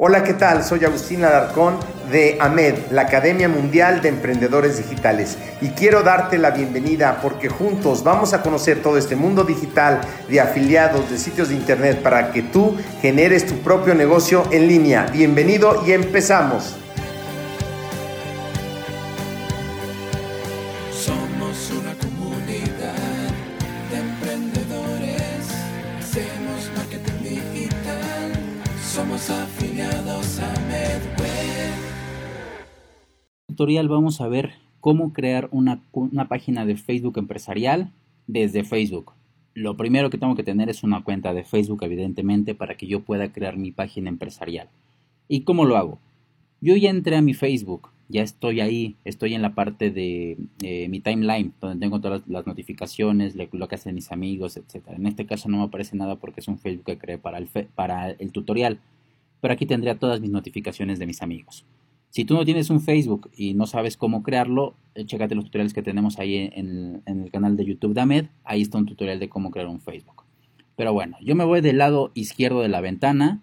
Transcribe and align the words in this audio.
Hola, 0.00 0.22
¿qué 0.22 0.34
tal? 0.34 0.62
Soy 0.62 0.84
Agustín 0.84 1.24
Alarcón 1.24 1.76
de 2.08 2.38
AMED, 2.40 2.92
la 2.92 3.02
Academia 3.02 3.48
Mundial 3.48 4.00
de 4.00 4.10
Emprendedores 4.10 4.76
Digitales. 4.76 5.36
Y 5.60 5.70
quiero 5.70 6.04
darte 6.04 6.38
la 6.38 6.52
bienvenida 6.52 7.18
porque 7.20 7.48
juntos 7.48 8.04
vamos 8.04 8.32
a 8.32 8.40
conocer 8.40 8.80
todo 8.80 8.96
este 8.96 9.16
mundo 9.16 9.42
digital 9.42 10.00
de 10.28 10.40
afiliados, 10.40 11.10
de 11.10 11.18
sitios 11.18 11.48
de 11.48 11.56
internet 11.56 12.00
para 12.00 12.30
que 12.30 12.42
tú 12.42 12.76
generes 13.02 13.44
tu 13.44 13.56
propio 13.56 13.92
negocio 13.92 14.44
en 14.52 14.68
línea. 14.68 15.06
Bienvenido 15.12 15.82
y 15.84 15.90
empezamos. 15.90 16.76
Tutorial 33.58 33.88
vamos 33.88 34.20
a 34.20 34.28
ver 34.28 34.52
cómo 34.78 35.12
crear 35.12 35.48
una, 35.50 35.82
página 36.28 36.64
de 36.64 36.76
Facebook 36.76 37.18
empresarial 37.18 37.90
desde 38.28 38.62
Facebook. 38.62 39.14
Lo 39.52 39.76
primero 39.76 40.10
que 40.10 40.16
tengo 40.16 40.36
que 40.36 40.44
tener 40.44 40.70
es 40.70 40.84
una 40.84 41.02
cuenta 41.02 41.34
de 41.34 41.42
Facebook, 41.42 41.82
evidentemente, 41.82 42.54
para 42.54 42.76
que 42.76 42.86
yo 42.86 43.00
pueda 43.00 43.32
crear 43.32 43.56
mi 43.56 43.72
página 43.72 44.10
empresarial. 44.10 44.68
¿Y 45.26 45.40
cómo 45.40 45.64
lo 45.64 45.76
hago? 45.76 45.98
Yo 46.60 46.76
ya 46.76 46.90
entré 46.90 47.16
a 47.16 47.20
mi 47.20 47.34
Facebook, 47.34 47.88
ya 48.08 48.22
estoy 48.22 48.60
ahí, 48.60 48.94
estoy 49.04 49.34
en 49.34 49.42
la 49.42 49.56
parte 49.56 49.90
de 49.90 50.38
eh, 50.62 50.88
mi 50.88 51.00
timeline, 51.00 51.52
donde 51.60 51.84
tengo 51.84 52.00
todas 52.00 52.22
las 52.28 52.46
notificaciones, 52.46 53.34
lo 53.34 53.66
que 53.66 53.74
hacen 53.74 53.96
mis 53.96 54.12
amigos, 54.12 54.56
etc. 54.56 54.90
En 54.90 55.08
este 55.08 55.26
caso 55.26 55.48
no 55.48 55.56
me 55.56 55.64
aparece 55.64 55.96
nada 55.96 56.14
porque 56.14 56.38
es 56.38 56.46
un 56.46 56.60
Facebook 56.60 56.86
que 56.86 56.98
creé 56.98 57.18
para 57.18 57.38
el, 57.38 57.48
para 57.74 58.10
el 58.10 58.30
tutorial, 58.30 58.78
pero 59.40 59.52
aquí 59.52 59.66
tendría 59.66 59.98
todas 59.98 60.20
mis 60.20 60.30
notificaciones 60.30 61.00
de 61.00 61.06
mis 61.06 61.22
amigos. 61.22 61.64
Si 62.10 62.24
tú 62.24 62.34
no 62.34 62.44
tienes 62.44 62.70
un 62.70 62.80
Facebook 62.80 63.30
y 63.36 63.54
no 63.54 63.66
sabes 63.66 63.96
cómo 63.96 64.22
crearlo, 64.22 64.74
eh, 64.94 65.04
chécate 65.04 65.34
los 65.34 65.44
tutoriales 65.44 65.74
que 65.74 65.82
tenemos 65.82 66.18
ahí 66.18 66.50
en, 66.52 67.02
el 67.06 67.30
canal 67.30 67.56
de 67.56 67.66
YouTube 67.66 67.94
de 67.94 68.00
Ahmed. 68.00 68.26
Ahí 68.44 68.62
está 68.62 68.78
un 68.78 68.86
tutorial 68.86 69.20
de 69.20 69.28
cómo 69.28 69.50
crear 69.50 69.68
un 69.68 69.80
Facebook. 69.80 70.24
Pero 70.76 70.92
bueno, 70.92 71.16
yo 71.20 71.34
me 71.34 71.44
voy 71.44 71.60
del 71.60 71.78
lado 71.78 72.10
izquierdo 72.14 72.60
de 72.60 72.68
la 72.68 72.80
ventana 72.80 73.42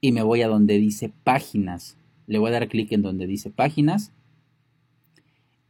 y 0.00 0.12
me 0.12 0.22
voy 0.22 0.42
a 0.42 0.48
donde 0.48 0.78
dice 0.78 1.10
páginas. 1.24 1.96
Le 2.26 2.38
voy 2.38 2.50
a 2.50 2.52
dar 2.52 2.68
clic 2.68 2.92
en 2.92 3.02
donde 3.02 3.26
dice 3.26 3.50
páginas 3.50 4.12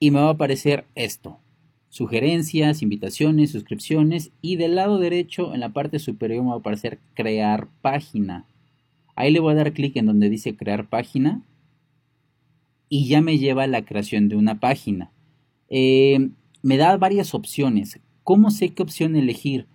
y 0.01 0.11
me 0.11 0.21
va 0.21 0.29
a 0.29 0.33
aparecer 0.33 0.85
esto. 0.95 1.39
Sugerencias, 1.91 2.83
invitaciones, 2.83 3.53
suscripciones 3.53 4.33
y 4.41 4.57
del 4.57 4.75
lado 4.75 4.99
derecho 4.99 5.55
en 5.55 5.61
la 5.61 5.69
parte 5.69 5.99
superior 5.99 6.43
me 6.43 6.49
va 6.49 6.57
a 6.57 6.59
aparecer 6.59 6.99
crear 7.15 7.69
página. 7.83 8.47
Ahí 9.15 9.31
le 9.31 9.41
voy 9.41 9.53
a 9.53 9.57
dar 9.57 9.73
clic 9.75 9.97
en 9.97 10.07
donde 10.07 10.29
dice 10.29 10.57
crear 10.57 10.89
página 10.89 11.43
y 12.95 13.07
ya 13.07 13.23
me 13.23 13.39
lleva 13.39 13.63
a 13.63 13.69
la 13.69 13.87
creación 13.87 14.29
de 14.29 14.37
una 14.37 14.61
página. 14.61 15.11
Eh, 15.71 16.29
me 16.63 16.77
da 16.77 16.95
varias 16.99 17.33
opciones. 17.33 17.99
¿Cómo 18.23 18.51
sé 18.51 18.75
qué 18.75 18.83
opción 18.83 19.17
elegir? 19.17 19.67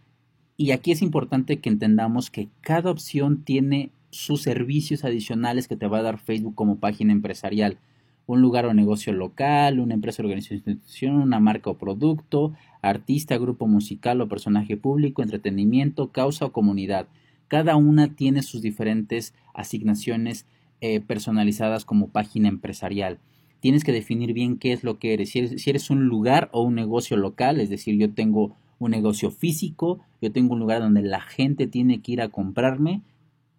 Y 0.56 0.70
aquí 0.70 0.92
es 0.92 1.02
importante 1.02 1.58
que 1.58 1.70
entendamos 1.70 2.30
que 2.30 2.48
cada 2.62 2.92
opción 2.92 3.44
tiene 3.44 3.90
sus 4.12 4.44
servicios 4.44 5.04
adicionales 5.04 5.68
que 5.68 5.76
te 5.76 5.88
va 5.88 5.98
a 5.98 6.04
dar 6.04 6.20
Facebook 6.20 6.54
como 6.54 6.78
página 6.78 7.12
empresarial. 7.12 7.80
Un 8.28 8.44
lugar 8.44 8.68
o 8.68 8.76
negocio 8.76 9.12
local, 9.14 9.80
una 9.80 9.96
empresa, 9.96 10.22
organización, 10.22 10.58
institución, 10.58 11.16
una 11.16 11.40
marca 11.40 11.72
o 11.72 11.78
producto, 11.80 12.54
artista, 12.84 13.36
grupo 13.40 13.66
musical 13.66 14.22
o 14.22 14.30
personaje 14.30 14.78
público, 14.78 15.24
entretenimiento, 15.24 16.12
causa 16.12 16.46
o 16.46 16.52
comunidad. 16.52 17.08
Cada 17.48 17.78
una 17.78 18.10
tiene 18.10 18.44
sus 18.44 18.62
diferentes 18.62 19.34
asignaciones 19.56 20.46
eh, 20.82 21.00
personalizadas 21.00 21.86
como 21.86 22.10
página 22.10 22.50
empresarial. 22.50 23.20
Tienes 23.60 23.84
que 23.84 23.92
definir 23.92 24.34
bien 24.34 24.58
qué 24.58 24.74
es 24.74 24.84
lo 24.84 25.00
que 25.00 25.14
eres. 25.14 25.32
Si, 25.32 25.40
eres. 25.40 25.90
un 25.90 26.06
lugar 26.06 26.50
o 26.52 26.62
un 26.62 26.76
negocio 26.76 27.18
local, 27.18 27.60
es 27.60 27.70
decir, 27.70 27.98
yo 27.98 28.14
tengo 28.14 28.56
un 28.78 28.92
negocio 28.92 29.32
físico, 29.32 30.00
yo 30.22 30.32
tengo 30.32 30.54
un 30.54 30.60
lugar 30.60 30.82
donde 30.82 31.02
la 31.02 31.22
gente 31.22 31.66
tiene 31.66 32.02
que 32.02 32.12
ir 32.12 32.22
a 32.22 32.30
comprarme, 32.30 33.02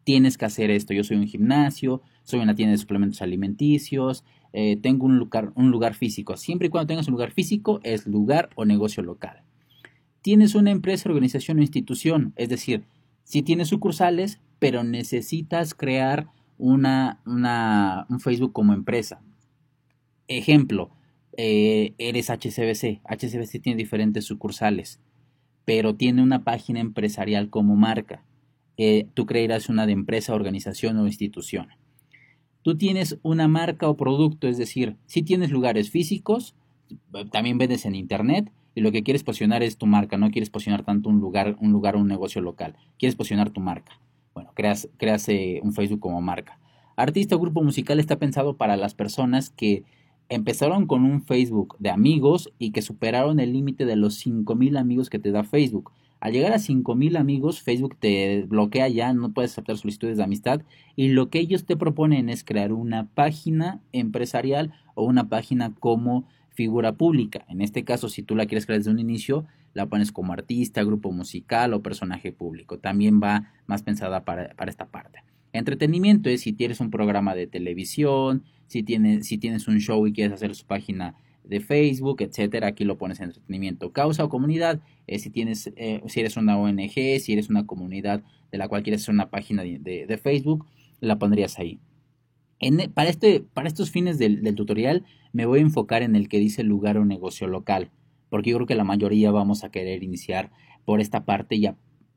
tienes 0.04 0.38
que 0.38 0.44
hacer 0.44 0.70
esto. 0.70 0.94
Yo 0.94 1.02
soy 1.02 1.16
un 1.16 1.26
gimnasio, 1.26 2.02
soy 2.22 2.38
una 2.38 2.54
tienda 2.54 2.70
de 2.72 2.78
suplementos 2.78 3.20
alimenticios, 3.20 4.24
eh, 4.52 4.76
tengo 4.80 5.06
un 5.06 5.18
lugar, 5.18 5.52
un 5.56 5.70
lugar 5.70 5.94
físico. 5.94 6.36
Siempre 6.36 6.68
y 6.68 6.70
cuando 6.70 6.86
tengas 6.86 7.08
un 7.08 7.12
lugar 7.12 7.32
físico, 7.32 7.80
es 7.82 8.06
lugar 8.06 8.50
o 8.54 8.64
negocio 8.64 9.02
local. 9.02 9.42
Tienes 10.22 10.54
una 10.54 10.70
empresa, 10.70 11.08
organización 11.08 11.58
o 11.58 11.62
institución, 11.62 12.32
es 12.36 12.48
decir, 12.48 12.84
si 13.24 13.42
tienes 13.42 13.68
sucursales, 13.68 14.40
pero 14.58 14.84
necesitas 14.84 15.74
crear 15.74 16.28
una, 16.58 17.20
un 17.24 18.20
Facebook 18.20 18.52
como 18.52 18.74
empresa. 18.74 19.22
Ejemplo, 20.26 20.90
eh, 21.36 21.94
eres 21.98 22.30
HCBC. 22.30 23.00
HCBC 23.04 23.62
tiene 23.62 23.76
diferentes 23.76 24.24
sucursales, 24.24 25.00
pero 25.64 25.94
tiene 25.94 26.22
una 26.22 26.44
página 26.44 26.80
empresarial 26.80 27.48
como 27.48 27.76
marca. 27.76 28.24
Tú 29.14 29.26
creerás 29.26 29.68
una 29.68 29.86
de 29.86 29.92
empresa, 29.92 30.34
organización 30.34 30.98
o 30.98 31.06
institución. 31.06 31.68
Tú 32.62 32.76
tienes 32.76 33.18
una 33.22 33.48
marca 33.48 33.88
o 33.88 33.96
producto, 33.96 34.46
es 34.46 34.56
decir, 34.56 34.96
si 35.06 35.22
tienes 35.22 35.50
lugares 35.50 35.90
físicos, 35.90 36.54
también 37.32 37.58
vendes 37.58 37.86
en 37.86 37.96
internet 37.96 38.52
y 38.74 38.82
lo 38.82 38.92
que 38.92 39.02
quieres 39.02 39.24
posicionar 39.24 39.64
es 39.64 39.78
tu 39.78 39.86
marca, 39.86 40.16
no 40.16 40.30
quieres 40.30 40.50
posicionar 40.50 40.84
tanto 40.84 41.08
un 41.08 41.18
lugar, 41.18 41.56
un 41.60 41.72
lugar 41.72 41.96
o 41.96 42.00
un 42.00 42.06
negocio 42.06 42.40
local, 42.40 42.76
quieres 42.98 43.16
posicionar 43.16 43.50
tu 43.50 43.60
marca 43.60 44.00
bueno, 44.38 44.52
creas, 44.54 44.88
creas 44.98 45.28
eh, 45.28 45.58
un 45.64 45.72
Facebook 45.72 45.98
como 45.98 46.20
marca. 46.20 46.60
Artista 46.94 47.34
o 47.34 47.40
grupo 47.40 47.60
musical 47.64 47.98
está 47.98 48.20
pensado 48.20 48.56
para 48.56 48.76
las 48.76 48.94
personas 48.94 49.50
que 49.50 49.82
empezaron 50.28 50.86
con 50.86 51.02
un 51.04 51.22
Facebook 51.22 51.74
de 51.80 51.90
amigos 51.90 52.52
y 52.56 52.70
que 52.70 52.80
superaron 52.80 53.40
el 53.40 53.52
límite 53.52 53.84
de 53.84 53.96
los 53.96 54.14
5000 54.14 54.76
amigos 54.76 55.10
que 55.10 55.18
te 55.18 55.32
da 55.32 55.42
Facebook. 55.42 55.90
Al 56.20 56.34
llegar 56.34 56.52
a 56.52 56.60
5000 56.60 57.16
amigos, 57.16 57.62
Facebook 57.62 57.96
te 57.98 58.44
bloquea 58.44 58.86
ya, 58.86 59.12
no 59.12 59.32
puedes 59.32 59.50
aceptar 59.50 59.76
solicitudes 59.76 60.18
de 60.18 60.22
amistad 60.22 60.62
y 60.94 61.08
lo 61.08 61.30
que 61.30 61.40
ellos 61.40 61.64
te 61.66 61.76
proponen 61.76 62.28
es 62.28 62.44
crear 62.44 62.72
una 62.72 63.08
página 63.08 63.80
empresarial 63.90 64.72
o 64.94 65.02
una 65.02 65.28
página 65.28 65.74
como 65.80 66.28
figura 66.50 66.92
pública. 66.92 67.44
En 67.48 67.60
este 67.60 67.82
caso, 67.82 68.08
si 68.08 68.22
tú 68.22 68.36
la 68.36 68.46
quieres 68.46 68.66
crear 68.66 68.78
desde 68.78 68.92
un 68.92 69.00
inicio, 69.00 69.46
la 69.74 69.86
pones 69.86 70.12
como 70.12 70.32
artista, 70.32 70.82
grupo 70.82 71.12
musical 71.12 71.74
o 71.74 71.82
personaje 71.82 72.32
público. 72.32 72.78
También 72.78 73.20
va 73.22 73.52
más 73.66 73.82
pensada 73.82 74.24
para, 74.24 74.54
esta 74.66 74.86
parte. 74.86 75.22
Entretenimiento 75.52 76.28
es 76.30 76.42
si 76.42 76.52
tienes 76.52 76.80
un 76.80 76.90
programa 76.90 77.34
de 77.34 77.46
televisión, 77.46 78.44
si 78.66 78.82
tienes, 78.82 79.26
si 79.26 79.38
tienes 79.38 79.68
un 79.68 79.78
show 79.80 80.06
y 80.06 80.12
quieres 80.12 80.32
hacer 80.32 80.54
su 80.54 80.66
página 80.66 81.14
de 81.44 81.60
Facebook, 81.60 82.20
etcétera. 82.20 82.68
Aquí 82.68 82.84
lo 82.84 82.98
pones 82.98 83.20
en 83.20 83.26
entretenimiento. 83.26 83.92
Causa 83.92 84.24
o 84.24 84.28
comunidad 84.28 84.80
es 85.06 85.22
si 85.22 85.30
tienes, 85.30 85.72
eh, 85.76 86.02
si 86.06 86.20
eres 86.20 86.36
una 86.36 86.58
ONG, 86.58 87.20
si 87.20 87.32
eres 87.32 87.48
una 87.48 87.66
comunidad 87.66 88.22
de 88.50 88.58
la 88.58 88.68
cual 88.68 88.82
quieres 88.82 89.02
hacer 89.02 89.14
una 89.14 89.30
página 89.30 89.62
de 89.62 90.20
Facebook, 90.22 90.66
la 91.00 91.18
pondrías 91.18 91.58
ahí. 91.58 91.80
Para, 92.94 93.08
este, 93.08 93.40
para 93.40 93.68
estos 93.68 93.90
fines 93.90 94.18
del, 94.18 94.42
tutorial 94.56 95.04
me 95.32 95.46
voy 95.46 95.60
a 95.60 95.62
enfocar 95.62 96.02
en 96.02 96.16
el 96.16 96.28
que 96.28 96.38
dice 96.38 96.64
lugar 96.64 96.98
o 96.98 97.04
negocio 97.04 97.46
local, 97.46 97.90
porque 98.30 98.50
yo 98.50 98.56
creo 98.56 98.66
que 98.66 98.74
la 98.74 98.84
mayoría 98.84 99.30
vamos 99.30 99.64
a 99.64 99.70
querer 99.70 100.02
iniciar 100.02 100.50
por 100.84 101.00
esta 101.00 101.24
parte. 101.24 101.60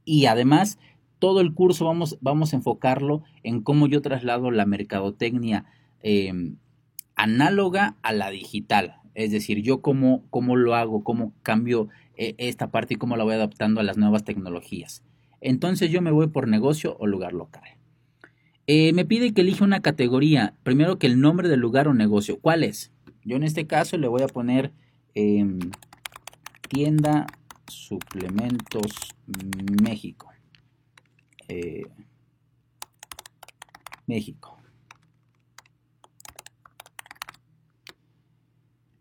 Y 0.05 0.25
además, 0.25 0.79
todo 1.19 1.41
el 1.41 1.53
curso 1.53 1.85
vamos, 1.85 2.17
vamos 2.21 2.53
a 2.53 2.55
enfocarlo 2.55 3.23
en 3.43 3.61
cómo 3.61 3.87
yo 3.87 4.01
traslado 4.01 4.49
la 4.51 4.65
mercadotecnia 4.65 5.65
em, 6.01 6.57
análoga 7.15 7.97
a 8.01 8.13
la 8.13 8.29
digital. 8.31 8.95
Es 9.13 9.31
decir, 9.31 9.61
yo 9.61 9.81
cómo, 9.81 10.23
cómo 10.29 10.55
lo 10.55 10.73
hago, 10.73 11.03
cómo 11.03 11.33
cambio 11.43 11.89
eh, 12.15 12.35
esta 12.37 12.71
parte 12.71 12.95
y 12.95 12.97
cómo 12.97 13.17
la 13.17 13.23
voy 13.23 13.35
adaptando 13.35 13.81
a 13.81 13.83
las 13.83 13.97
nuevas 13.97 14.23
tecnologías. 14.23 15.03
Entonces 15.41 15.91
yo 15.91 16.01
me 16.01 16.11
voy 16.11 16.27
por 16.27 16.47
negocio 16.47 16.95
o 16.99 17.07
lugar 17.07 17.33
local. 17.33 17.63
Eh, 18.67 18.93
me 18.93 19.05
pide 19.05 19.33
que 19.33 19.41
elija 19.41 19.65
una 19.65 19.81
categoría. 19.81 20.55
Primero 20.63 20.97
que 20.97 21.07
el 21.07 21.19
nombre 21.19 21.49
del 21.49 21.59
lugar 21.59 21.87
o 21.87 21.93
negocio. 21.93 22.39
¿Cuál 22.39 22.63
es? 22.63 22.91
Yo 23.23 23.35
en 23.35 23.43
este 23.43 23.67
caso 23.67 23.97
le 23.97 24.07
voy 24.07 24.21
a 24.21 24.27
poner 24.27 24.71
em, 25.13 25.59
tienda 26.71 27.27
suplementos 27.67 28.91
México. 29.83 30.29
Eh, 31.47 31.83
México. 34.07 34.57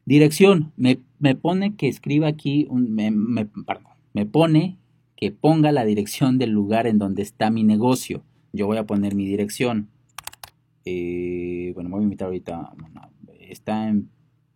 Dirección. 0.05 0.73
Me, 0.77 0.97
pone 1.37 1.77
que 1.77 1.89
escriba 1.89 2.27
aquí, 2.29 2.67
un, 2.71 2.93
me, 2.95 3.45
perdón, 3.47 3.93
me 4.13 4.27
pone 4.27 4.79
que 5.17 5.31
ponga 5.31 5.71
la 5.71 5.85
dirección 5.85 6.39
del 6.39 6.51
lugar 6.51 6.87
en 6.87 6.99
donde 6.99 7.23
está 7.23 7.51
mi 7.51 7.63
negocio 7.63 8.25
yo 8.53 8.67
voy 8.67 8.79
a 8.79 8.85
poner 8.85 9.15
mi 9.15 9.27
dirección. 9.27 9.89
Eh, 10.85 11.73
bueno, 11.75 11.89
me 11.89 11.95
voy 11.97 12.03
a 12.03 12.05
invitar 12.05 12.27
ahorita. 12.27 12.73
está 13.41 13.89
en 13.89 14.11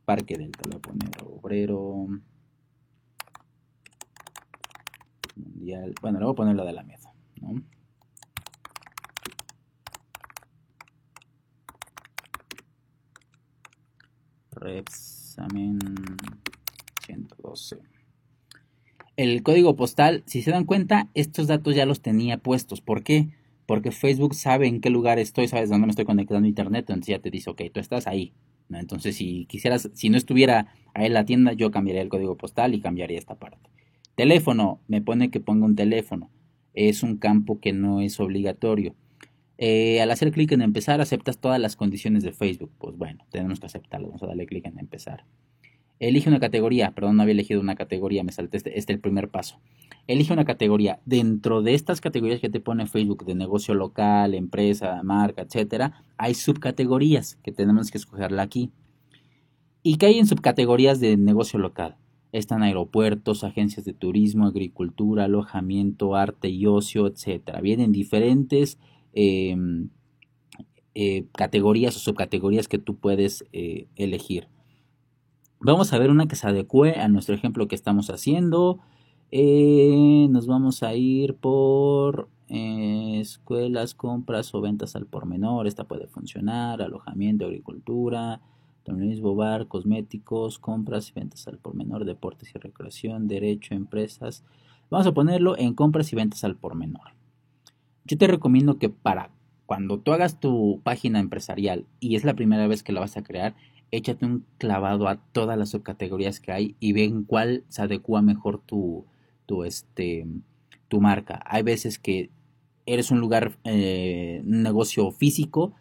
Parque 0.04 0.36
Delta. 0.36 0.60
Voy 0.64 0.76
a 0.76 0.80
poner 0.80 1.10
obrero. 1.24 2.08
Bueno, 5.36 6.18
le 6.18 6.24
voy 6.24 6.32
a 6.32 6.36
poner 6.36 6.56
la 6.56 6.64
de 6.64 6.72
la 6.72 6.82
mesa, 6.82 7.12
¿no? 7.40 7.62
Reexamen 14.52 15.78
112. 17.04 17.78
El 19.16 19.42
código 19.42 19.76
postal, 19.76 20.24
si 20.26 20.42
se 20.42 20.50
dan 20.50 20.64
cuenta, 20.64 21.08
estos 21.14 21.46
datos 21.46 21.74
ya 21.74 21.86
los 21.86 22.00
tenía 22.00 22.38
puestos. 22.38 22.80
¿Por 22.80 23.02
qué? 23.02 23.28
Porque 23.66 23.92
Facebook 23.92 24.34
sabe 24.34 24.66
en 24.66 24.80
qué 24.80 24.90
lugar 24.90 25.18
estoy, 25.18 25.48
sabes 25.48 25.70
dónde 25.70 25.86
me 25.86 25.90
estoy 25.90 26.04
conectando 26.04 26.44
a 26.44 26.48
internet, 26.48 26.86
entonces 26.88 27.06
ya 27.06 27.18
te 27.20 27.30
dice, 27.30 27.50
ok, 27.50 27.62
tú 27.72 27.80
estás 27.80 28.06
ahí. 28.06 28.32
Entonces, 28.70 29.16
si 29.16 29.46
quisieras, 29.46 29.90
si 29.94 30.08
no 30.08 30.16
estuviera 30.16 30.74
ahí 30.94 31.06
en 31.06 31.14
la 31.14 31.24
tienda, 31.24 31.52
yo 31.52 31.70
cambiaría 31.70 32.02
el 32.02 32.08
código 32.08 32.36
postal 32.36 32.74
y 32.74 32.80
cambiaría 32.80 33.18
esta 33.18 33.36
parte. 33.36 33.73
Teléfono, 34.14 34.80
me 34.86 35.02
pone 35.02 35.30
que 35.30 35.40
ponga 35.40 35.66
un 35.66 35.74
teléfono. 35.74 36.30
Es 36.72 37.02
un 37.02 37.16
campo 37.16 37.60
que 37.60 37.72
no 37.72 38.00
es 38.00 38.20
obligatorio. 38.20 38.94
Eh, 39.58 40.00
al 40.00 40.10
hacer 40.10 40.30
clic 40.32 40.52
en 40.52 40.62
empezar, 40.62 41.00
aceptas 41.00 41.38
todas 41.38 41.60
las 41.60 41.76
condiciones 41.76 42.22
de 42.22 42.32
Facebook. 42.32 42.72
Pues 42.78 42.96
bueno, 42.96 43.26
tenemos 43.30 43.60
que 43.60 43.66
aceptarlo. 43.66 44.08
Vamos 44.08 44.22
a 44.22 44.26
darle 44.26 44.46
clic 44.46 44.66
en 44.66 44.78
empezar. 44.78 45.24
Elige 46.00 46.28
una 46.28 46.40
categoría. 46.40 46.92
Perdón, 46.92 47.16
no 47.16 47.22
había 47.22 47.32
elegido 47.32 47.60
una 47.60 47.76
categoría, 47.76 48.24
me 48.24 48.32
salté 48.32 48.56
este, 48.56 48.78
este 48.78 48.92
el 48.92 49.00
primer 49.00 49.30
paso. 49.30 49.60
Elige 50.06 50.32
una 50.32 50.44
categoría. 50.44 51.00
Dentro 51.06 51.62
de 51.62 51.74
estas 51.74 52.00
categorías 52.00 52.40
que 52.40 52.50
te 52.50 52.60
pone 52.60 52.86
Facebook 52.86 53.24
de 53.24 53.34
negocio 53.34 53.74
local, 53.74 54.34
empresa, 54.34 55.02
marca, 55.02 55.42
etcétera, 55.42 56.04
hay 56.18 56.34
subcategorías 56.34 57.36
que 57.36 57.52
tenemos 57.52 57.90
que 57.90 57.98
escogerla 57.98 58.42
aquí. 58.42 58.70
¿Y 59.82 59.96
qué 59.96 60.06
hay 60.06 60.18
en 60.18 60.26
subcategorías 60.26 61.00
de 61.00 61.16
negocio 61.16 61.58
local? 61.58 61.96
Están 62.34 62.62
aeropuertos, 62.62 63.44
agencias 63.44 63.84
de 63.84 63.94
turismo, 63.94 64.46
agricultura, 64.46 65.24
alojamiento, 65.24 66.14
arte 66.14 66.48
y 66.48 66.66
ocio, 66.66 67.06
etcétera. 67.06 67.60
Vienen 67.60 67.92
diferentes 67.92 68.78
Em, 69.14 69.90
eh, 70.96 71.26
categorías 71.36 71.96
o 71.96 71.98
subcategorías 72.00 72.68
que 72.68 72.78
tú 72.78 72.96
puedes 72.96 73.44
eh, 73.52 73.88
elegir. 73.96 74.48
Vamos 75.60 75.92
a 75.92 75.98
ver 75.98 76.10
una 76.10 76.26
que 76.26 76.36
se 76.36 76.46
adecue 76.46 76.94
a 77.00 77.08
nuestro 77.08 77.34
ejemplo 77.34 77.68
que 77.68 77.74
estamos 77.74 78.10
haciendo. 78.10 78.80
Eh, 79.30 80.26
nos 80.30 80.46
vamos 80.46 80.82
a 80.82 80.94
ir 80.94 81.36
por 81.36 82.28
escuelas, 82.48 83.94
compras 83.94 84.54
o 84.54 84.60
ventas 84.60 84.94
al 84.94 85.06
por 85.06 85.26
menor. 85.26 85.66
Esta 85.66 85.84
puede 85.84 86.06
funcionar. 86.08 86.82
Alojamiento, 86.82 87.46
agricultura, 87.46 88.40
turismo, 88.84 89.34
bar, 89.34 89.66
cosméticos, 89.66 90.58
compras 90.58 91.10
y 91.10 91.12
ventas 91.18 91.48
al 91.48 91.58
por 91.58 91.74
menor, 91.74 92.04
deportes 92.04 92.54
y 92.54 92.58
recreación, 92.58 93.26
derecho, 93.26 93.74
empresas. 93.74 94.44
Vamos 94.90 95.06
a 95.06 95.12
ponerlo 95.12 95.58
en 95.58 95.74
compras 95.74 96.12
y 96.12 96.16
ventas 96.16 96.44
al 96.44 96.56
por 96.56 96.74
menor. 96.76 97.14
Yo 98.04 98.16
te 98.18 98.26
recomiendo 98.26 98.78
que 98.78 98.90
para 98.90 99.30
cuando 99.66 99.98
tú 99.98 100.12
hagas 100.12 100.38
tu 100.40 100.80
página 100.84 101.18
empresarial 101.20 101.86
y 101.98 102.16
es 102.16 102.24
la 102.24 102.34
primera 102.34 102.66
vez 102.66 102.82
que 102.82 102.92
la 102.92 103.00
vas 103.00 103.16
a 103.16 103.22
crear, 103.22 103.56
échate 103.90 104.26
un 104.26 104.44
clavado 104.58 105.08
a 105.08 105.16
todas 105.16 105.58
las 105.58 105.70
subcategorías 105.70 106.40
que 106.40 106.52
hay 106.52 106.76
y 106.80 106.92
ve 106.92 107.04
en 107.04 107.24
cuál 107.24 107.64
se 107.68 107.82
adecua 107.82 108.22
mejor 108.22 108.60
tu, 108.60 109.06
tu, 109.46 109.64
este, 109.64 110.26
tu 110.88 111.00
marca. 111.00 111.42
Hay 111.46 111.62
veces 111.62 111.98
que 111.98 112.30
eres 112.86 113.10
un 113.10 113.20
lugar, 113.20 113.56
eh, 113.64 114.42
un 114.44 114.62
negocio 114.62 115.10
físico, 115.10 115.74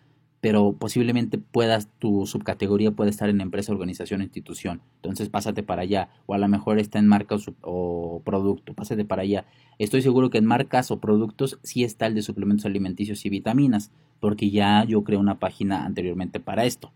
pero 0.44 0.74
posiblemente 0.74 1.38
puedas, 1.38 1.88
tu 2.00 2.26
subcategoría 2.26 2.92
puede 2.92 3.12
estar 3.12 3.30
en 3.30 3.40
empresa, 3.40 3.72
organización, 3.72 4.22
institución. 4.22 4.82
Entonces 4.98 5.30
pásate 5.30 5.64
para 5.64 5.84
allá. 5.84 6.10
O 6.26 6.34
a 6.34 6.38
lo 6.38 6.50
mejor 6.50 6.80
está 6.80 7.00
en 7.00 7.08
marca 7.08 7.38
o, 7.62 8.22
producto. 8.26 8.74
Pásate 8.74 9.06
para 9.06 9.22
allá. 9.22 9.46
Estoy 9.80 10.02
seguro 10.02 10.30
que 10.30 10.40
en 10.40 10.46
marcas 10.46 10.92
o 10.92 11.00
productos 11.00 11.60
sí 11.64 11.86
está 11.86 12.08
el 12.08 12.16
de 12.16 12.24
suplementos 12.24 12.66
alimenticios 12.66 13.26
y 13.26 13.30
vitaminas, 13.30 13.90
porque 14.20 14.50
ya 14.50 14.84
yo 14.84 15.06
creé 15.06 15.18
una 15.18 15.40
página 15.40 15.86
anteriormente 15.86 16.42
para 16.42 16.66
esto. 16.66 16.92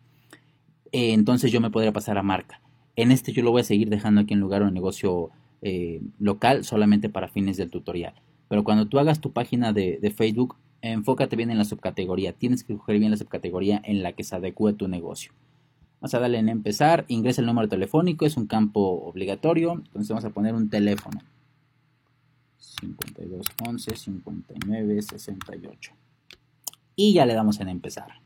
Eh, 0.92 1.14
entonces 1.14 1.50
yo 1.50 1.62
me 1.62 1.72
podría 1.72 1.94
pasar 1.94 2.18
a 2.18 2.24
marca. 2.24 2.60
En 2.98 3.14
este 3.14 3.32
yo 3.32 3.44
lo 3.44 3.52
voy 3.52 3.62
a 3.62 3.64
seguir 3.64 3.90
dejando 3.90 4.20
aquí 4.20 4.34
en 4.34 4.42
lugar 4.42 4.62
un 4.62 4.74
negocio 4.74 5.30
eh, 5.62 6.02
local 6.20 6.66
solamente 6.66 7.08
para 7.08 7.30
fines 7.30 7.56
del 7.56 7.72
tutorial. 7.72 8.14
Pero 8.50 8.66
cuando 8.66 8.88
tú 8.88 9.00
hagas 9.00 9.22
tu 9.22 9.32
página 9.32 9.72
de, 9.72 10.00
de 10.02 10.12
Facebook, 10.12 10.58
enfócate 10.81 11.35
bien 11.35 11.51
en 11.51 11.57
la 11.57 11.65
subcategoría. 11.65 12.33
Tienes 12.33 12.63
que 12.63 12.74
escoger 12.74 13.00
bien 13.00 13.12
la 13.12 13.18
subcategoría 13.18 13.81
en 13.83 14.03
la 14.03 14.13
que 14.13 14.24
se 14.24 14.35
adecue 14.35 14.74
tu 14.74 14.88
negocio. 14.88 15.33
Vamos 16.00 16.13
a 16.13 16.19
darle 16.19 16.38
en 16.38 16.50
empezar. 16.50 17.06
Ingresa 17.07 17.41
el 17.41 17.47
número 17.47 17.68
telefónico, 17.68 18.25
es 18.25 18.38
un 18.38 18.47
campo 18.47 18.81
obligatorio. 18.81 19.74
Entonces 19.74 20.09
vamos 20.09 20.25
a 20.25 20.29
poner 20.29 20.53
un 20.53 20.69
teléfono. 20.69 21.19
52 22.57 23.45
11 23.68 23.95
59 23.95 25.01
68. 25.01 25.91
Y 26.95 27.13
ya 27.13 27.25
le 27.25 27.33
damos 27.33 27.59
en 27.59 27.69
empezar. 27.69 28.21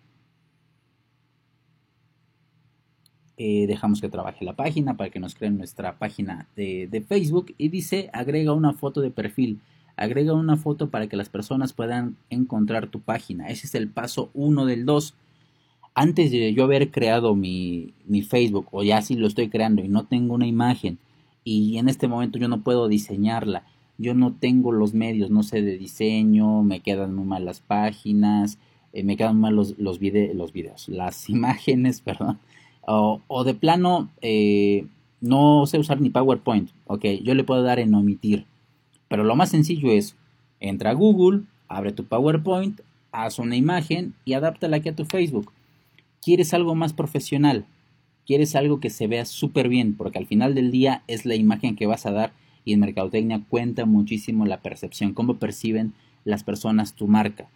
Eh, 3.38 3.66
dejamos 3.66 4.02
que 4.02 4.10
trabaje 4.10 4.46
la 4.46 4.56
página 4.56 4.98
para 4.98 5.10
que 5.10 5.20
nos 5.20 5.34
creen 5.36 5.58
nuestra 5.58 5.98
página 5.98 6.48
de, 6.56 6.88
de 6.92 7.02
Facebook. 7.02 7.56
Y 7.58 7.70
dice 7.70 8.10
agrega 8.14 8.54
una 8.54 8.74
foto 8.74 9.02
de 9.02 9.12
perfil 9.12 9.62
agrega 9.96 10.34
una 10.34 10.58
foto 10.58 10.90
para 10.90 11.08
que 11.08 11.18
las 11.18 11.30
personas 11.30 11.74
puedan 11.74 12.16
encontrar 12.30 12.88
tu 12.88 13.00
página. 13.00 13.50
Ese 13.50 13.68
es 13.68 13.76
el 13.76 13.88
paso 13.88 14.30
uno 14.34 14.66
del 14.66 14.86
2. 14.86 15.14
Antes 15.94 16.32
de 16.32 16.54
yo 16.54 16.64
haber 16.64 16.92
creado 16.92 17.36
mi, 17.36 17.94
Facebook, 18.28 18.68
o 18.72 18.84
ya 18.84 19.02
si 19.02 19.16
lo 19.16 19.28
estoy 19.28 19.50
creando 19.50 19.84
y 19.84 19.90
no 19.90 20.06
tengo 20.06 20.34
una 20.34 20.48
imagen, 20.48 20.98
y 21.44 21.78
en 21.78 21.90
este 21.90 22.08
momento 22.08 22.40
yo 22.40 22.48
no 22.48 22.62
puedo 22.62 22.88
diseñarla, 22.88 23.64
yo 23.98 24.14
no 24.14 24.34
tengo 24.34 24.72
los 24.72 24.94
medios, 24.94 25.30
no 25.30 25.44
sé 25.44 25.62
de 25.62 25.78
diseño, 25.78 26.64
me 26.64 26.80
quedan 26.80 27.14
muy 27.14 27.26
mal 27.26 27.46
las 27.46 27.60
páginas, 27.60 28.58
eh, 28.94 29.04
me 29.04 29.18
quedan 29.18 29.40
mal 29.40 29.56
los, 29.56 29.78
los, 29.78 30.00
los 30.02 30.54
videos, 30.54 30.88
las 30.88 31.30
imágenes, 31.30 32.02
perdón, 32.02 32.40
o, 32.88 33.22
o 33.28 33.44
de 33.44 33.54
plano 33.54 34.10
eh, 34.22 34.86
no 35.20 35.66
sé 35.68 35.78
usar 35.78 36.02
ni 36.02 36.10
PowerPoint, 36.10 36.72
ok, 36.86 37.06
yo 37.24 37.36
le 37.36 37.44
puedo 37.44 37.64
dar 37.64 37.80
en 37.80 37.94
omitir 37.94 38.46
pero 39.12 39.26
lo 39.26 39.36
más 39.36 39.50
sencillo 39.50 39.92
es, 39.92 40.16
entra 40.62 40.92
a 40.92 40.94
Google, 40.94 41.42
abre 41.68 41.92
tu 41.92 42.06
PowerPoint, 42.06 42.80
haz 43.12 43.40
una 43.40 43.58
imagen 43.58 44.14
y 44.24 44.36
adáptala 44.36 44.78
aquí 44.78 44.88
a 44.88 44.96
tu 44.96 45.04
Facebook. 45.04 45.52
¿Quieres 46.22 46.54
algo 46.54 46.76
más 46.76 46.94
profesional? 46.94 47.66
¿Quieres 48.26 48.56
algo 48.56 48.80
que 48.80 48.90
se 48.90 49.08
vea 49.08 49.26
súper 49.26 49.68
bien? 49.68 49.98
Porque 49.98 50.18
al 50.18 50.28
final 50.28 50.56
del 50.56 50.72
día 50.72 51.04
es 51.08 51.26
la 51.26 51.36
imagen 51.36 51.76
que 51.76 51.88
vas 51.88 52.06
a 52.06 52.14
dar 52.14 52.32
y 52.64 52.72
en 52.72 52.80
Mercadotecnia 52.80 53.44
cuenta 53.50 53.86
muchísimo 53.86 54.46
la 54.46 54.62
percepción, 54.62 55.14
cómo 55.14 55.40
perciben 55.40 55.92
las 56.24 56.46
personas 56.46 56.94
tu 56.94 57.10
marca. 57.10 57.50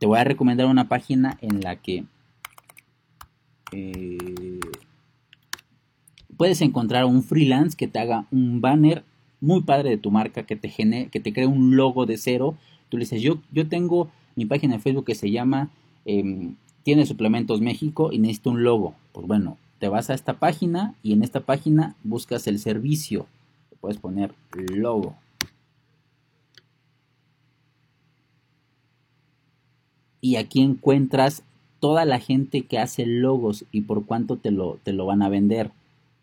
Te 0.00 0.06
voy 0.06 0.18
a 0.18 0.24
recomendar 0.24 0.66
una 0.66 0.88
página 0.88 1.38
en 1.42 1.60
la 1.60 1.76
que 1.76 2.06
eh, 3.70 4.58
puedes 6.36 6.60
encontrar 6.60 7.04
un 7.04 7.22
freelance 7.22 7.76
que 7.76 7.86
te 7.86 8.00
haga 8.00 8.26
un 8.32 8.60
banner 8.60 9.04
muy 9.40 9.62
padre 9.62 9.90
de 9.90 9.98
tu 9.98 10.10
marca, 10.10 10.44
que 10.44 10.56
te, 10.56 10.68
genere, 10.68 11.08
que 11.08 11.20
te 11.20 11.32
cree 11.32 11.46
un 11.46 11.76
logo 11.76 12.06
de 12.06 12.16
cero. 12.16 12.56
Tú 12.88 12.96
le 12.96 13.04
dices, 13.04 13.22
yo, 13.22 13.38
yo 13.52 13.68
tengo 13.68 14.10
mi 14.36 14.46
página 14.46 14.74
de 14.74 14.80
Facebook 14.80 15.04
que 15.04 15.14
se 15.14 15.30
llama 15.30 15.70
em, 16.04 16.54
Tiene 16.82 17.06
Suplementos 17.06 17.60
México 17.60 18.10
y 18.12 18.18
necesito 18.18 18.50
un 18.50 18.62
logo. 18.62 18.94
Pues 19.12 19.26
bueno, 19.26 19.58
te 19.78 19.88
vas 19.88 20.10
a 20.10 20.14
esta 20.14 20.34
página 20.34 20.94
y 21.02 21.12
en 21.12 21.22
esta 21.22 21.40
página 21.40 21.94
buscas 22.02 22.46
el 22.46 22.58
servicio. 22.58 23.26
puedes 23.80 23.98
poner 23.98 24.34
logo. 24.52 25.14
Y 30.20 30.34
aquí 30.36 30.62
encuentras 30.62 31.44
toda 31.78 32.04
la 32.04 32.18
gente 32.18 32.62
que 32.62 32.78
hace 32.78 33.06
logos 33.06 33.64
y 33.70 33.82
por 33.82 34.04
cuánto 34.04 34.36
te 34.36 34.50
lo, 34.50 34.78
te 34.82 34.92
lo 34.92 35.06
van 35.06 35.22
a 35.22 35.28
vender. 35.28 35.70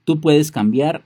Tú 0.04 0.20
puedes 0.20 0.52
cambiar 0.52 1.06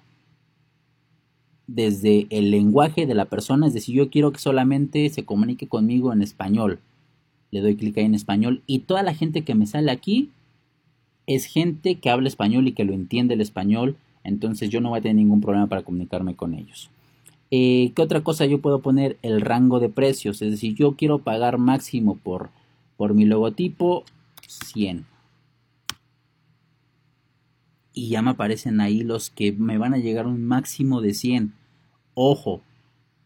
desde 1.75 2.27
el 2.29 2.51
lenguaje 2.51 3.05
de 3.05 3.13
la 3.13 3.25
persona, 3.25 3.67
es 3.67 3.73
decir, 3.73 3.95
yo 3.95 4.09
quiero 4.09 4.31
que 4.31 4.39
solamente 4.39 5.07
se 5.09 5.25
comunique 5.25 5.67
conmigo 5.67 6.11
en 6.11 6.21
español. 6.21 6.79
Le 7.51 7.61
doy 7.61 7.75
clic 7.75 7.97
ahí 7.97 8.05
en 8.05 8.15
español 8.15 8.63
y 8.65 8.79
toda 8.79 9.03
la 9.03 9.13
gente 9.13 9.43
que 9.43 9.55
me 9.55 9.67
sale 9.67 9.91
aquí 9.91 10.29
es 11.27 11.45
gente 11.45 11.95
que 11.95 12.09
habla 12.09 12.27
español 12.27 12.67
y 12.67 12.71
que 12.73 12.85
lo 12.85 12.93
entiende 12.93 13.35
el 13.35 13.41
español, 13.41 13.97
entonces 14.23 14.69
yo 14.69 14.81
no 14.81 14.89
voy 14.89 14.99
a 14.99 15.01
tener 15.01 15.17
ningún 15.17 15.41
problema 15.41 15.67
para 15.67 15.83
comunicarme 15.83 16.35
con 16.35 16.53
ellos. 16.53 16.89
Eh, 17.51 17.91
¿Qué 17.95 18.01
otra 18.01 18.21
cosa 18.21 18.45
yo 18.45 18.61
puedo 18.61 18.81
poner? 18.81 19.17
El 19.21 19.41
rango 19.41 19.79
de 19.79 19.89
precios, 19.89 20.41
es 20.41 20.51
decir, 20.51 20.75
yo 20.75 20.95
quiero 20.95 21.19
pagar 21.19 21.57
máximo 21.57 22.15
por, 22.15 22.49
por 22.97 23.13
mi 23.13 23.25
logotipo 23.25 24.03
100 24.47 25.05
y 27.99 28.07
ya 28.09 28.21
me 28.21 28.31
aparecen 28.31 28.79
ahí 28.79 29.01
los 29.01 29.29
que 29.29 29.51
me 29.51 29.77
van 29.77 29.93
a 29.93 29.97
llegar 29.97 30.25
un 30.25 30.45
máximo 30.45 31.01
de 31.01 31.13
100. 31.13 31.53
Ojo, 32.21 32.59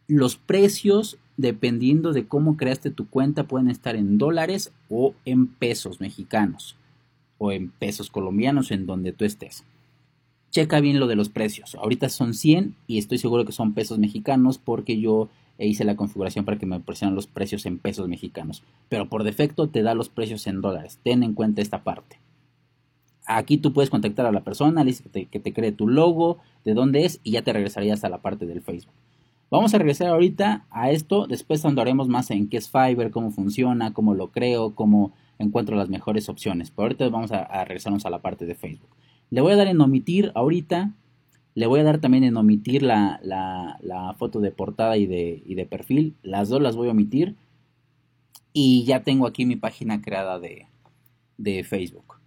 los 0.08 0.36
precios, 0.36 1.18
dependiendo 1.36 2.14
de 2.14 2.28
cómo 2.28 2.58
creaste 2.58 2.92
tu 2.92 3.08
cuenta, 3.08 3.46
pueden 3.46 3.72
estar 3.72 3.96
en 3.96 4.20
dólares 4.20 4.72
o 4.88 5.16
en 5.26 5.48
pesos 5.48 6.00
mexicanos 6.00 6.76
o 7.40 7.52
en 7.52 7.72
pesos 7.72 8.12
colombianos 8.12 8.70
en 8.70 8.86
donde 8.86 9.12
tú 9.12 9.26
estés. 9.26 9.64
Checa 10.52 10.80
bien 10.80 11.00
lo 11.00 11.08
de 11.08 11.16
los 11.16 11.30
precios. 11.30 11.74
Ahorita 11.74 12.08
son 12.08 12.36
100 12.36 12.76
y 12.86 13.00
estoy 13.00 13.18
seguro 13.18 13.46
que 13.46 13.52
son 13.52 13.74
pesos 13.74 13.98
mexicanos 13.98 14.60
porque 14.60 15.00
yo 15.00 15.28
hice 15.58 15.86
la 15.86 15.96
configuración 15.96 16.46
para 16.46 16.60
que 16.60 16.68
me 16.68 16.76
aparecieran 16.76 17.16
los 17.16 17.26
precios 17.26 17.66
en 17.66 17.80
pesos 17.80 18.08
mexicanos. 18.08 18.62
Pero 18.90 19.10
por 19.10 19.24
defecto 19.24 19.70
te 19.70 19.82
da 19.82 19.96
los 19.96 20.10
precios 20.10 20.46
en 20.46 20.62
dólares. 20.62 21.00
Ten 21.02 21.24
en 21.24 21.34
cuenta 21.34 21.64
esta 21.64 21.84
parte. 21.84 22.20
Aquí 23.26 23.58
tú 23.58 23.74
puedes 23.74 23.90
contactar 23.90 24.26
a 24.26 24.32
la 24.32 24.44
persona, 24.44 24.84
le 24.84 24.94
que 24.94 25.40
te, 25.40 25.54
cree 25.54 25.72
tu 25.72 25.88
logo, 25.88 26.40
de 26.66 26.74
dónde 26.74 27.06
es 27.06 27.20
y 27.24 27.32
ya 27.32 27.42
te 27.42 27.54
regresarías 27.54 28.04
a 28.04 28.10
la 28.10 28.22
parte 28.22 28.46
del 28.46 28.62
Facebook. 28.62 28.94
Vamos 29.50 29.74
a 29.74 29.78
regresar 29.78 30.08
ahorita 30.08 30.66
a 30.72 30.90
esto, 30.90 31.28
después 31.28 31.64
andaremos 31.64 32.08
más 32.08 32.32
en 32.32 32.50
qué 32.50 32.58
es 32.58 32.70
Fiverr, 32.70 33.12
cómo 33.12 33.32
funciona, 33.32 33.94
cómo 33.94 34.16
lo 34.16 34.32
creo, 34.32 34.74
cómo 34.74 35.14
encuentro 35.38 35.76
las 35.76 35.90
mejores 35.90 36.28
opciones. 36.28 36.72
Pero 36.72 36.84
ahorita 36.84 37.08
vamos 37.10 37.32
a, 37.32 37.64
regresarnos 37.64 38.06
a 38.06 38.10
la 38.10 38.22
parte 38.22 38.46
de 38.46 38.56
Facebook. 38.56 38.90
Le 39.30 39.42
voy 39.42 39.54
a 39.54 39.56
dar 39.56 39.68
en 39.68 39.80
omitir 39.80 40.32
ahorita, 40.34 40.92
le 41.56 41.68
voy 41.68 41.82
a 41.82 41.84
dar 41.84 42.00
también 42.00 42.24
en 42.24 42.36
omitir 42.36 42.82
la, 42.82 43.20
foto 44.18 44.40
de 44.40 44.52
portada 44.52 44.98
y 44.98 45.06
de, 45.06 45.44
y 45.46 45.56
de, 45.56 45.66
perfil, 45.66 46.16
las 46.24 46.50
dos 46.50 46.62
las 46.62 46.76
voy 46.76 46.88
a 46.88 46.92
omitir 46.92 47.36
y 48.54 48.86
ya 48.86 49.04
tengo 49.04 49.28
aquí 49.28 49.46
mi 49.46 49.56
página 49.56 50.02
creada 50.02 50.40
de, 50.40 50.68
de 51.38 51.64
Facebook. 51.64 52.23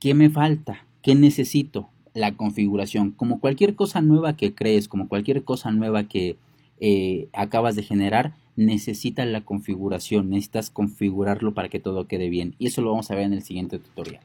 ¿Qué 0.00 0.14
me 0.14 0.30
falta? 0.30 0.86
¿Qué 1.02 1.14
necesito? 1.14 1.90
la 2.14 2.36
configuración. 2.36 3.12
Como 3.12 3.40
cualquier 3.40 3.74
cosa 3.74 4.00
nueva 4.00 4.36
que 4.36 4.54
crees, 4.54 4.88
como 4.88 5.08
cualquier 5.08 5.44
cosa 5.44 5.70
nueva 5.70 6.04
que 6.04 6.36
eh, 6.80 7.28
acabas 7.32 7.76
de 7.76 7.82
generar, 7.82 8.34
necesita 8.56 9.24
la 9.24 9.42
configuración, 9.42 10.30
necesitas 10.30 10.70
configurarlo 10.70 11.54
para 11.54 11.68
que 11.68 11.80
todo 11.80 12.06
quede 12.06 12.28
bien. 12.28 12.54
Y 12.58 12.66
eso 12.66 12.82
lo 12.82 12.90
vamos 12.90 13.10
a 13.10 13.14
ver 13.14 13.24
en 13.24 13.32
el 13.32 13.42
siguiente 13.42 13.78
tutorial. 13.78 14.22